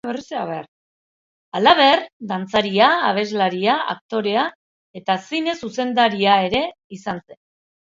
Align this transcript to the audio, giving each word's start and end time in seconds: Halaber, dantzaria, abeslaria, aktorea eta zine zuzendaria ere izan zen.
Halaber, 1.59 1.99
dantzaria, 2.33 2.89
abeslaria, 3.11 3.77
aktorea 3.97 4.49
eta 5.03 5.23
zine 5.31 5.59
zuzendaria 5.65 6.45
ere 6.53 6.69
izan 7.03 7.27
zen. 7.29 7.45